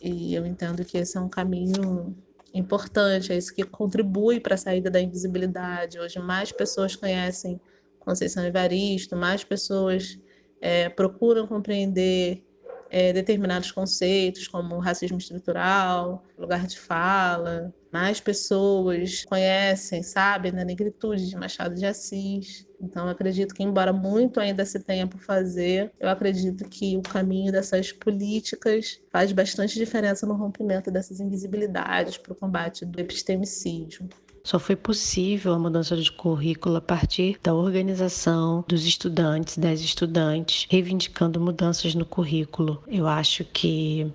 E 0.01 0.33
eu 0.33 0.45
entendo 0.45 0.83
que 0.83 0.97
esse 0.97 1.17
é 1.17 1.21
um 1.21 1.29
caminho 1.29 2.15
importante, 2.53 3.31
é 3.31 3.37
isso 3.37 3.53
que 3.53 3.63
contribui 3.63 4.39
para 4.39 4.55
a 4.55 4.57
saída 4.57 4.89
da 4.89 4.99
invisibilidade. 4.99 5.99
Hoje 5.99 6.19
mais 6.19 6.51
pessoas 6.51 6.95
conhecem 6.95 7.61
Conceição 7.99 8.45
Evaristo, 8.45 9.15
mais 9.15 9.43
pessoas 9.43 10.19
é, 10.59 10.89
procuram 10.89 11.47
compreender 11.47 12.43
é, 12.89 13.13
determinados 13.13 13.71
conceitos, 13.71 14.47
como 14.47 14.79
racismo 14.79 15.17
estrutural, 15.17 16.23
lugar 16.37 16.67
de 16.67 16.77
fala. 16.77 17.73
Mais 17.93 18.19
pessoas 18.19 19.23
conhecem, 19.23 20.03
sabem 20.03 20.51
da 20.51 20.65
negritude 20.65 21.29
de 21.29 21.35
Machado 21.37 21.75
de 21.75 21.85
Assis. 21.85 22.66
Então, 22.79 23.09
acredito 23.09 23.55
que, 23.55 23.63
embora 23.63 23.91
muito 23.91 24.39
ainda 24.39 24.63
se 24.65 24.79
tenha 24.79 25.07
por 25.07 25.19
fazer, 25.19 25.91
eu 25.99 26.09
acredito 26.09 26.63
que 26.69 26.95
o 26.95 27.01
caminho 27.01 27.51
dessas 27.51 27.91
políticas 27.91 28.99
faz 29.11 29.31
bastante 29.31 29.75
diferença 29.75 30.27
no 30.27 30.35
rompimento 30.35 30.91
dessas 30.91 31.19
invisibilidades 31.19 32.17
para 32.17 32.33
o 32.33 32.35
combate 32.35 32.85
do 32.85 32.99
epistemicídio. 32.99 34.07
Só 34.43 34.57
foi 34.57 34.77
possível 34.77 35.51
a 35.53 35.59
mudança 35.59 35.97
de 35.97 36.09
currículo 36.09 36.77
a 36.77 36.81
partir 36.81 37.37
da 37.43 37.53
organização 37.53 38.63
dos 38.65 38.85
estudantes, 38.85 39.57
das 39.57 39.81
estudantes, 39.81 40.65
reivindicando 40.69 41.41
mudanças 41.41 41.93
no 41.93 42.05
currículo. 42.05 42.81
Eu 42.87 43.07
acho 43.07 43.43
que 43.43 44.09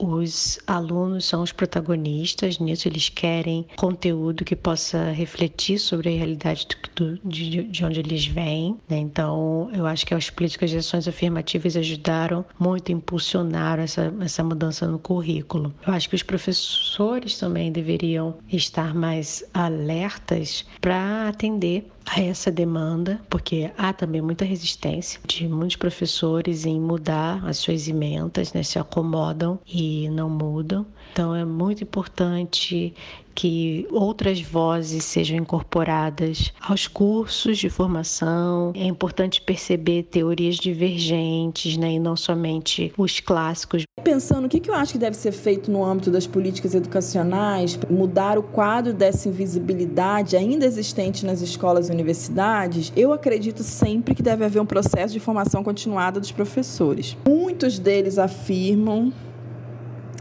os 0.00 0.58
alunos 0.66 1.26
são 1.26 1.42
os 1.42 1.52
protagonistas 1.52 2.58
nisso, 2.58 2.88
eles 2.88 3.08
querem 3.08 3.66
conteúdo 3.76 4.44
que 4.44 4.56
possa 4.56 5.10
refletir 5.10 5.78
sobre 5.78 6.08
a 6.08 6.12
realidade 6.12 6.66
do, 6.96 7.18
de, 7.24 7.64
de 7.64 7.84
onde 7.84 8.00
eles 8.00 8.26
vêm. 8.26 8.76
Né? 8.88 8.98
Então, 8.98 9.70
eu 9.72 9.86
acho 9.86 10.06
que 10.06 10.14
as 10.14 10.30
políticas 10.30 10.70
de 10.70 10.78
ações 10.78 11.06
afirmativas 11.06 11.76
ajudaram 11.76 12.44
muito 12.58 12.90
a 12.90 12.94
impulsionar 12.94 13.78
essa, 13.78 14.12
essa 14.20 14.42
mudança 14.42 14.86
no 14.86 14.98
currículo. 14.98 15.74
Eu 15.86 15.92
acho 15.92 16.08
que 16.08 16.14
os 16.14 16.22
professores 16.22 17.38
também 17.38 17.70
deveriam 17.70 18.34
estar 18.50 18.94
mais 18.94 19.44
alertas 19.52 20.64
para 20.80 21.28
atender 21.28 21.90
a 22.06 22.20
essa 22.20 22.50
demanda, 22.50 23.20
porque 23.28 23.70
há 23.76 23.92
também 23.92 24.20
muita 24.20 24.44
resistência 24.44 25.20
de 25.26 25.46
muitos 25.46 25.76
professores 25.76 26.64
em 26.64 26.80
mudar 26.80 27.44
as 27.46 27.58
suas 27.58 27.88
ementas, 27.88 28.52
né, 28.52 28.62
se 28.62 28.78
acomodam 28.78 29.58
e 29.66 30.08
não 30.10 30.28
mudam. 30.28 30.86
Então 31.12 31.34
é 31.34 31.44
muito 31.44 31.84
importante 31.84 32.94
que 33.34 33.86
outras 33.90 34.40
vozes 34.40 35.04
sejam 35.04 35.38
incorporadas 35.38 36.52
aos 36.60 36.86
cursos 36.86 37.58
de 37.58 37.68
formação. 37.68 38.72
É 38.74 38.84
importante 38.84 39.40
perceber 39.40 40.04
teorias 40.04 40.56
divergentes, 40.56 41.76
né, 41.76 41.92
e 41.92 41.98
não 41.98 42.16
somente 42.16 42.92
os 42.96 43.20
clássicos. 43.20 43.84
Pensando 44.02 44.46
o 44.46 44.48
que 44.48 44.68
eu 44.68 44.74
acho 44.74 44.92
que 44.92 44.98
deve 44.98 45.16
ser 45.16 45.32
feito 45.32 45.70
no 45.70 45.84
âmbito 45.84 46.10
das 46.10 46.26
políticas 46.26 46.74
educacionais, 46.74 47.78
mudar 47.88 48.38
o 48.38 48.42
quadro 48.42 48.92
dessa 48.92 49.28
invisibilidade 49.28 50.36
ainda 50.36 50.64
existente 50.64 51.24
nas 51.24 51.40
escolas 51.40 51.88
e 51.88 51.92
universidades, 51.92 52.92
eu 52.96 53.12
acredito 53.12 53.62
sempre 53.62 54.14
que 54.14 54.22
deve 54.22 54.44
haver 54.44 54.60
um 54.60 54.66
processo 54.66 55.12
de 55.12 55.20
formação 55.20 55.62
continuada 55.62 56.18
dos 56.18 56.32
professores. 56.32 57.16
Muitos 57.26 57.78
deles 57.78 58.18
afirmam 58.18 59.12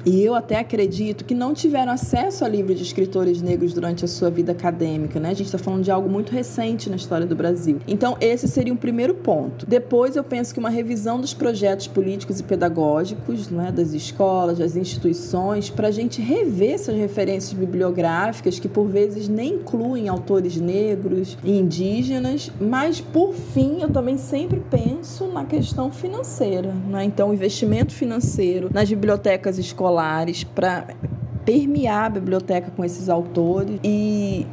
e 0.06 0.24
eu 0.24 0.34
até 0.34 0.60
acredito 0.60 1.25
que 1.25 1.34
não 1.34 1.53
tiveram 1.53 1.91
acesso 1.91 2.46
a 2.46 2.48
livros 2.48 2.77
de 2.77 2.84
escritores 2.84 3.41
negros 3.41 3.74
durante 3.74 4.06
a 4.06 4.08
sua 4.08 4.29
vida 4.29 4.51
acadêmica, 4.51 5.20
né? 5.20 5.29
A 5.29 5.34
gente 5.34 5.48
está 5.48 5.58
falando 5.58 5.84
de 5.84 5.91
algo 5.91 6.10
muito 6.10 6.32
recente 6.32 6.89
na 6.89 6.96
história 6.96 7.25
do 7.25 7.36
Brasil. 7.36 7.79
Então, 7.88 8.15
esse 8.22 8.48
seria 8.48 8.74
um 8.74 8.77
primeiro 8.77 9.15
ponto. 9.15 9.65
Depois, 9.65 10.15
eu 10.15 10.24
penso 10.24 10.53
que 10.53 10.60
uma 10.60 10.70
revisão 10.70 11.20
dos 11.20 11.34
projetos 11.34 11.88
políticos 11.88 12.39
e 12.39 12.44
pedagógicos, 12.44 13.50
né, 13.50 13.72
das 13.72 13.94
escolas, 13.94 14.58
das 14.58 14.75
instituições, 14.75 15.70
para 15.70 15.89
a 15.89 15.91
gente 15.91 16.22
rever 16.22 16.75
essas 16.75 16.96
referências 16.96 17.53
bibliográficas 17.53 18.60
que, 18.60 18.68
por 18.68 18.88
vezes, 18.88 19.27
nem 19.27 19.56
incluem 19.56 20.08
autores 20.08 20.56
negros 20.58 21.38
e 21.44 21.51
indígenas. 21.51 22.51
Mas, 22.60 23.01
por 23.01 23.34
fim, 23.34 23.82
eu 23.82 23.89
também 23.89 24.18
sempre 24.18 24.62
penso 24.72 25.27
na 25.27 25.46
questão 25.46 25.91
financeira, 25.91 26.74
né? 26.88 27.03
Então, 27.03 27.29
o 27.29 27.34
investimento 27.34 27.94
financeiro 27.94 28.70
nas 28.74 28.89
bibliotecas 28.89 29.58
escolares 29.58 29.88
escolares 29.89 30.43
para 30.43 30.88
permear 31.46 32.05
a 32.05 32.10
biblioteca 32.10 32.72
com 32.75 32.86
esses 32.86 33.10
autores 33.10 33.79
e 33.84 34.46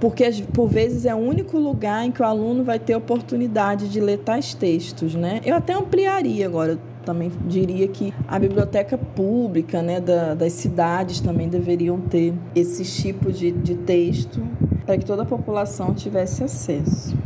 porque 0.00 0.24
por 0.52 0.68
vezes 0.68 1.04
é 1.04 1.14
o 1.14 1.18
único 1.18 1.58
lugar 1.58 2.04
em 2.04 2.10
que 2.10 2.20
o 2.22 2.24
aluno 2.24 2.64
vai 2.64 2.78
ter 2.78 2.94
oportunidade 2.94 3.88
de 3.88 4.00
ler 4.00 4.18
tais 4.18 4.52
textos, 4.52 5.14
né? 5.14 5.40
Eu 5.44 5.54
até 5.54 5.72
ampliaria 5.74 6.46
agora, 6.46 6.78
também 7.04 7.30
diria 7.46 7.86
que 7.86 8.12
a 8.26 8.38
biblioteca 8.38 8.98
pública, 8.98 9.80
né, 9.80 10.00
da, 10.00 10.34
das 10.34 10.52
cidades 10.54 11.20
também 11.20 11.48
deveriam 11.48 12.00
ter 12.00 12.34
esse 12.54 12.84
tipo 12.84 13.32
de, 13.32 13.52
de 13.52 13.74
texto 13.76 14.40
para 14.84 14.98
que 14.98 15.04
toda 15.04 15.22
a 15.22 15.26
população 15.26 15.94
tivesse 15.94 16.42
acesso. 16.42 17.16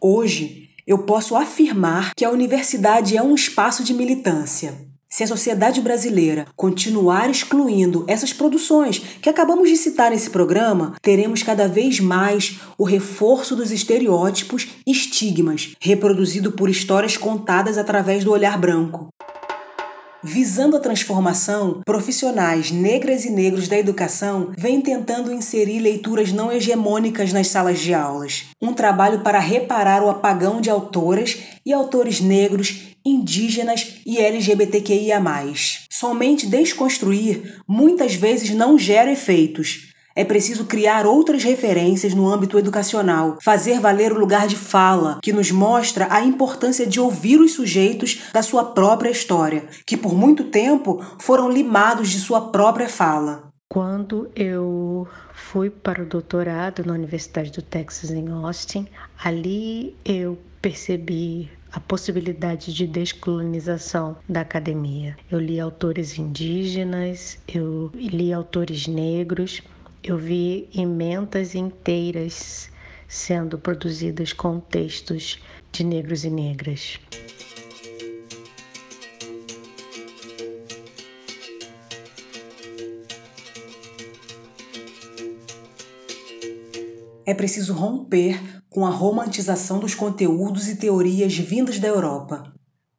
Hoje, 0.00 0.69
eu 0.90 0.98
posso 0.98 1.36
afirmar 1.36 2.10
que 2.16 2.24
a 2.24 2.30
universidade 2.30 3.16
é 3.16 3.22
um 3.22 3.32
espaço 3.32 3.84
de 3.84 3.94
militância. 3.94 4.74
Se 5.08 5.22
a 5.22 5.26
sociedade 5.26 5.80
brasileira 5.80 6.46
continuar 6.56 7.30
excluindo 7.30 8.04
essas 8.08 8.32
produções 8.32 8.98
que 9.22 9.30
acabamos 9.30 9.68
de 9.68 9.76
citar 9.76 10.10
nesse 10.10 10.30
programa, 10.30 10.96
teremos 11.00 11.44
cada 11.44 11.68
vez 11.68 12.00
mais 12.00 12.58
o 12.76 12.82
reforço 12.82 13.54
dos 13.54 13.70
estereótipos 13.70 14.66
e 14.84 14.90
estigmas, 14.90 15.76
reproduzido 15.80 16.50
por 16.50 16.68
histórias 16.68 17.16
contadas 17.16 17.78
através 17.78 18.24
do 18.24 18.32
olhar 18.32 18.58
branco. 18.58 19.10
Visando 20.22 20.76
a 20.76 20.80
transformação, 20.80 21.80
profissionais 21.82 22.70
negras 22.70 23.24
e 23.24 23.30
negros 23.30 23.68
da 23.68 23.78
educação 23.78 24.52
vêm 24.56 24.78
tentando 24.82 25.32
inserir 25.32 25.80
leituras 25.80 26.30
não 26.30 26.52
hegemônicas 26.52 27.32
nas 27.32 27.48
salas 27.48 27.80
de 27.80 27.94
aulas. 27.94 28.44
Um 28.60 28.74
trabalho 28.74 29.20
para 29.20 29.38
reparar 29.38 30.02
o 30.02 30.10
apagão 30.10 30.60
de 30.60 30.68
autoras 30.68 31.38
e 31.64 31.72
autores 31.72 32.20
negros, 32.20 32.96
indígenas 33.02 34.00
e 34.04 34.18
LGBTQIA. 34.18 35.22
Somente 35.88 36.46
desconstruir 36.46 37.62
muitas 37.66 38.14
vezes 38.14 38.50
não 38.50 38.78
gera 38.78 39.10
efeitos. 39.10 39.89
É 40.20 40.24
preciso 40.26 40.66
criar 40.66 41.06
outras 41.06 41.42
referências 41.42 42.12
no 42.12 42.28
âmbito 42.28 42.58
educacional, 42.58 43.38
fazer 43.40 43.80
valer 43.80 44.12
o 44.12 44.18
lugar 44.18 44.46
de 44.46 44.54
fala, 44.54 45.18
que 45.22 45.32
nos 45.32 45.50
mostra 45.50 46.08
a 46.10 46.22
importância 46.22 46.86
de 46.86 47.00
ouvir 47.00 47.40
os 47.40 47.52
sujeitos 47.54 48.24
da 48.30 48.42
sua 48.42 48.62
própria 48.62 49.08
história, 49.08 49.64
que 49.86 49.96
por 49.96 50.14
muito 50.14 50.44
tempo 50.44 51.02
foram 51.18 51.50
limados 51.50 52.10
de 52.10 52.18
sua 52.18 52.50
própria 52.50 52.86
fala. 52.86 53.44
Quando 53.66 54.30
eu 54.36 55.08
fui 55.32 55.70
para 55.70 56.02
o 56.02 56.06
doutorado 56.06 56.84
na 56.84 56.92
Universidade 56.92 57.50
do 57.50 57.62
Texas 57.62 58.10
em 58.10 58.28
Austin, 58.28 58.86
ali 59.24 59.96
eu 60.04 60.36
percebi 60.60 61.48
a 61.72 61.80
possibilidade 61.80 62.74
de 62.74 62.86
descolonização 62.86 64.18
da 64.28 64.42
academia. 64.42 65.16
Eu 65.30 65.38
li 65.38 65.58
autores 65.58 66.18
indígenas, 66.18 67.38
eu 67.48 67.90
li 67.94 68.34
autores 68.34 68.86
negros, 68.86 69.62
eu 70.02 70.16
vi 70.16 70.68
emendas 70.74 71.54
inteiras 71.54 72.70
sendo 73.06 73.58
produzidas 73.58 74.32
com 74.32 74.58
textos 74.58 75.38
de 75.70 75.84
negros 75.84 76.24
e 76.24 76.30
negras. 76.30 76.98
É 87.26 87.34
preciso 87.34 87.74
romper 87.74 88.40
com 88.68 88.86
a 88.86 88.90
romantização 88.90 89.78
dos 89.78 89.94
conteúdos 89.94 90.68
e 90.68 90.76
teorias 90.76 91.36
vindas 91.36 91.78
da 91.78 91.88
Europa 91.88 92.49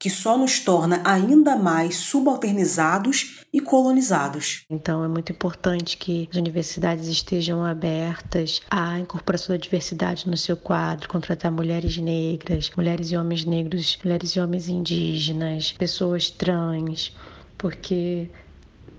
que 0.02 0.10
só 0.10 0.36
nos 0.36 0.60
torna 0.60 1.00
ainda 1.06 1.56
mais 1.56 1.96
subalternizados 1.96 3.42
e 3.54 3.62
colonizados. 3.62 4.66
Então 4.68 5.04
é 5.04 5.08
muito 5.08 5.32
importante 5.32 5.96
que 5.96 6.28
as 6.32 6.38
universidades 6.38 7.08
estejam 7.08 7.64
abertas 7.64 8.64
à 8.68 8.98
incorporação 8.98 9.56
da 9.56 9.62
diversidade 9.62 10.28
no 10.28 10.36
seu 10.36 10.58
quadro, 10.58 11.08
contratar 11.08 11.52
mulheres 11.52 11.98
negras, 11.98 12.72
mulheres 12.76 13.12
e 13.12 13.16
homens 13.16 13.46
negros, 13.46 14.00
mulheres 14.04 14.32
e 14.32 14.40
homens 14.40 14.68
indígenas, 14.68 15.74
pessoas 15.74 16.32
trans, 16.32 17.16
porque 17.56 18.28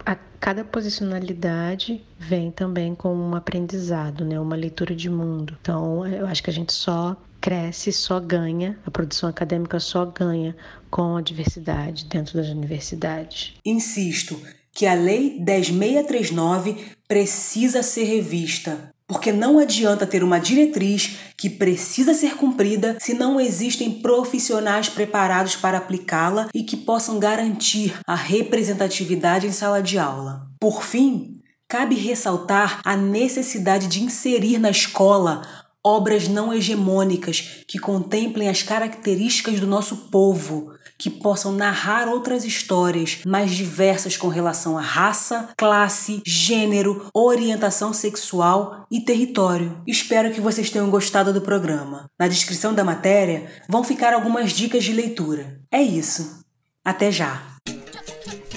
a 0.07 0.15
cada 0.39 0.65
posicionalidade 0.65 2.01
vem 2.17 2.53
também 2.53 2.95
com 2.95 3.13
um 3.13 3.35
aprendizado, 3.35 4.25
né? 4.25 4.39
uma 4.39 4.55
leitura 4.55 4.95
de 4.95 5.11
mundo. 5.11 5.59
Então, 5.61 6.07
eu 6.07 6.29
acho 6.29 6.45
que 6.45 6.51
a 6.51 6.53
gente 6.53 6.73
só 6.73 7.17
cresce, 7.43 7.93
só 7.93 8.21
ganha, 8.21 8.79
a 8.87 8.91
produção 8.91 9.29
acadêmica 9.29 9.81
só 9.81 10.07
ganha 10.07 10.57
com 10.89 11.17
a 11.17 11.21
diversidade 11.21 12.05
dentro 12.05 12.39
das 12.39 12.47
universidades. 12.47 13.55
Insisto 13.67 14.41
que 14.73 14.87
a 14.87 14.95
Lei 14.95 15.39
10639 15.41 16.77
precisa 17.09 17.83
ser 17.83 18.05
revista, 18.05 18.95
porque 19.07 19.33
não 19.33 19.59
adianta 19.59 20.07
ter 20.07 20.23
uma 20.23 20.39
diretriz 20.39 21.17
que 21.37 21.51
precisa 21.51 22.15
ser 22.15 22.37
cumprida 22.37 22.97
se 23.01 23.13
não 23.13 23.41
existem 23.41 23.91
profissionais 24.01 24.89
preparados 24.89 25.57
para 25.57 25.79
aplicá-la 25.79 26.49
e 26.55 26.63
que 26.63 26.77
possam 26.77 27.19
garantir 27.19 27.95
a 28.07 28.15
representatividade 28.15 29.47
em 29.47 29.53
sala 29.53 29.83
de 29.83 29.99
aula. 29.99 30.47
Por 30.61 30.83
fim, 30.83 31.43
cabe 31.69 31.95
ressaltar 31.97 32.81
a 32.85 32.97
necessidade 32.97 33.89
de 33.89 34.03
inserir 34.03 34.59
na 34.59 34.71
escola 34.71 35.43
obras 35.85 36.29
não 36.29 36.53
hegemônicas 36.53 37.65
que 37.67 37.79
contemplem 37.79 38.49
as 38.49 38.63
características 38.63 39.59
do 39.59 39.67
nosso 39.67 40.09
povo, 40.11 40.73
que 40.99 41.11
possam 41.11 41.51
narrar 41.53 42.07
outras 42.07 42.45
histórias 42.45 43.19
mais 43.27 43.51
diversas 43.51 44.17
com 44.17 44.29
relação 44.29 44.79
a 44.79 44.81
raça, 44.81 45.49
classe, 45.57 46.23
gênero, 46.25 47.07
orientação 47.13 47.93
sexual 47.93 48.87
e 48.91 49.01
território. 49.01 49.83
Espero 49.87 50.33
que 50.33 50.41
vocês 50.41 50.71
tenham 50.71 50.89
gostado 50.89 51.33
do 51.33 51.41
programa. 51.41 52.07
Na 52.19 52.29
descrição 52.29 52.73
da 52.73 52.85
matéria 52.85 53.51
vão 53.69 53.83
ficar 53.83 54.15
algumas 54.15 54.53
dicas 54.53 54.85
de 54.85 54.93
leitura. 54.93 55.61
É 55.73 55.83
isso. 55.83 56.41
Até 56.85 57.11
já! 57.11 57.53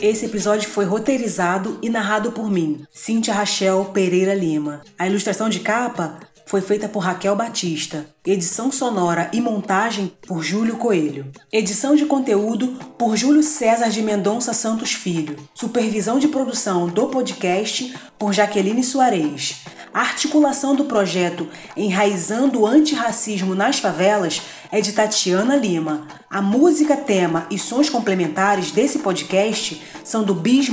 Esse 0.02 0.26
episódio 0.26 0.70
foi 0.70 0.86
roteirizado 0.86 1.80
e 1.82 1.90
narrado 1.90 2.32
por 2.32 2.52
mim, 2.52 2.86
Cíntia 2.92 3.34
Rachel 3.34 3.86
Pereira 3.94 4.36
Lima. 4.36 4.82
A 5.00 5.08
ilustração 5.08 5.50
de 5.50 5.62
capa 5.62 6.20
foi 6.56 6.62
feita 6.62 6.88
por 6.88 7.00
Raquel 7.00 7.36
Batista. 7.36 8.06
Edição 8.26 8.72
sonora 8.72 9.30
e 9.34 9.42
montagem 9.42 10.14
por 10.26 10.42
Júlio 10.42 10.78
Coelho. 10.78 11.30
Edição 11.52 11.98
de 11.98 12.06
conteúdo 12.06 12.80
por 12.98 13.18
Júlio 13.18 13.44
César 13.44 13.90
de 13.90 14.02
Mendonça 14.02 14.54
Santos 14.54 14.94
Filho. 14.94 15.36
Supervisão 15.54 16.18
de 16.18 16.30
produção 16.30 16.88
do 16.88 17.08
podcast 17.08 17.94
por 18.18 18.32
Jaqueline 18.32 18.86
Soares. 18.86 19.66
Articulação 19.94 20.74
do 20.74 20.86
projeto 20.86 21.46
Enraizando 21.76 22.62
o 22.62 22.66
Antirracismo 22.66 23.54
nas 23.54 23.80
Favelas 23.80 24.42
é 24.72 24.80
de 24.80 24.94
Tatiana 24.94 25.58
Lima. 25.58 26.08
A 26.30 26.42
música, 26.42 26.96
tema 26.96 27.48
e 27.52 27.60
sons 27.60 27.90
complementares 27.90 28.72
desse 28.72 29.00
podcast 29.00 29.82
são 30.06 30.24
do 30.24 30.34
Bis. 30.34 30.72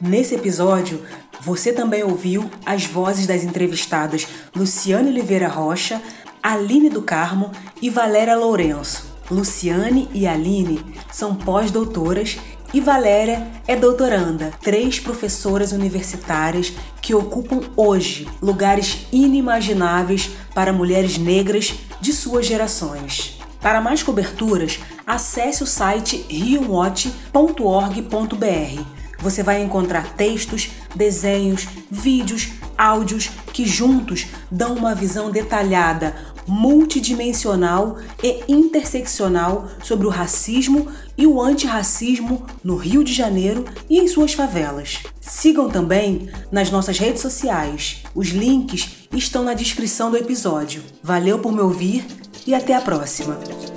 Nesse 0.00 0.34
episódio, 0.34 1.02
você 1.44 1.72
também 1.72 2.02
ouviu 2.02 2.50
as 2.64 2.86
vozes 2.86 3.26
das 3.26 3.44
entrevistadas 3.44 4.26
Luciane 4.56 5.10
Oliveira 5.10 5.46
Rocha, 5.46 6.00
Aline 6.42 6.88
do 6.88 7.02
Carmo 7.02 7.52
e 7.82 7.90
Valéria 7.90 8.36
Lourenço. 8.36 9.12
Luciane 9.30 10.08
e 10.12 10.26
Aline 10.26 10.84
são 11.12 11.34
pós-doutoras 11.34 12.38
e 12.72 12.80
Valéria 12.80 13.46
é 13.66 13.76
doutoranda, 13.76 14.52
três 14.60 14.98
professoras 14.98 15.72
universitárias 15.72 16.72
que 17.00 17.14
ocupam 17.14 17.60
hoje 17.76 18.28
lugares 18.42 19.06
inimagináveis 19.12 20.30
para 20.54 20.72
mulheres 20.72 21.18
negras 21.18 21.74
de 22.00 22.12
suas 22.12 22.46
gerações. 22.46 23.38
Para 23.60 23.80
mais 23.80 24.02
coberturas, 24.02 24.80
acesse 25.06 25.62
o 25.62 25.66
site 25.66 26.26
riowatch.org.br. 26.28 28.82
Você 29.20 29.42
vai 29.42 29.62
encontrar 29.62 30.14
textos, 30.14 30.70
desenhos, 30.94 31.66
vídeos, 31.90 32.48
áudios 32.76 33.30
que 33.52 33.66
juntos 33.66 34.26
dão 34.50 34.74
uma 34.74 34.94
visão 34.94 35.30
detalhada, 35.30 36.14
multidimensional 36.46 37.98
e 38.22 38.42
interseccional 38.48 39.68
sobre 39.82 40.06
o 40.06 40.10
racismo 40.10 40.88
e 41.16 41.26
o 41.26 41.40
antirracismo 41.40 42.44
no 42.62 42.76
Rio 42.76 43.02
de 43.02 43.12
Janeiro 43.12 43.64
e 43.88 43.98
em 43.98 44.08
suas 44.08 44.34
favelas. 44.34 45.02
Sigam 45.20 45.68
também 45.68 46.28
nas 46.50 46.70
nossas 46.70 46.98
redes 46.98 47.22
sociais. 47.22 48.02
Os 48.14 48.28
links 48.28 49.08
estão 49.12 49.42
na 49.42 49.54
descrição 49.54 50.10
do 50.10 50.16
episódio. 50.16 50.82
Valeu 51.02 51.38
por 51.38 51.52
me 51.52 51.60
ouvir 51.60 52.04
e 52.46 52.54
até 52.54 52.74
a 52.74 52.80
próxima! 52.80 53.73